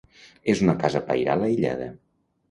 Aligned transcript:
És 0.53 0.61
una 0.67 0.73
casa 0.83 1.01
pairal 1.09 1.43
aïllada. 1.49 1.91